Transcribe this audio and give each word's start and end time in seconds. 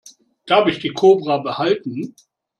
Darf 0.47 0.67
ich 0.67 0.79
die 0.79 0.93
Kobra 0.93 1.37
behalten? 1.37 2.15